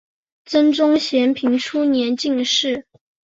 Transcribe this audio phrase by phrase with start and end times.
[0.45, 2.87] 真宗咸平初年进士。